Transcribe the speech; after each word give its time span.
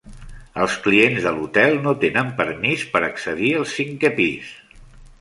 Els 0.63 0.77
clients 0.85 1.19
de 1.27 1.33
l'hotel 1.35 1.77
no 1.85 1.95
tenen 2.05 2.33
permís 2.41 2.89
per 2.97 3.05
accedir 3.13 3.55
al 3.63 3.71
cinquè 3.79 4.15
pis. 4.23 4.53